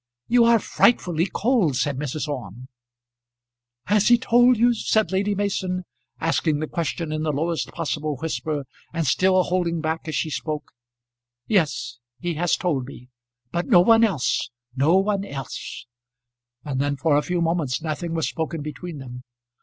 "You 0.27 0.45
are 0.45 0.57
frightfully 0.57 1.27
cold," 1.27 1.75
said 1.75 1.97
Mrs. 1.99 2.27
Orme. 2.27 2.69
"Has 3.85 4.07
he 4.07 4.17
told 4.17 4.57
you?" 4.57 4.73
said 4.73 5.11
Lady 5.11 5.35
Mason, 5.35 5.83
asking 6.19 6.57
the 6.57 6.65
question 6.65 7.11
in 7.11 7.21
the 7.21 7.31
lowest 7.31 7.67
possible 7.71 8.17
whisper, 8.17 8.65
and 8.93 9.05
still 9.05 9.43
holding 9.43 9.79
back 9.79 10.07
as 10.07 10.15
she 10.15 10.31
spoke. 10.31 10.71
"Yes; 11.45 11.99
he 12.19 12.33
has 12.33 12.55
told 12.57 12.87
me; 12.87 13.09
but 13.51 13.67
no 13.67 13.81
one 13.81 14.03
else 14.03 14.49
no 14.75 14.97
one 14.97 15.23
else." 15.23 15.85
And 16.65 16.81
then 16.81 16.97
for 16.97 17.15
a 17.15 17.21
few 17.21 17.39
moments 17.39 17.79
nothing 17.79 18.15
was 18.15 18.27
spoken 18.27 18.63
between 18.63 18.97
them. 18.97 19.23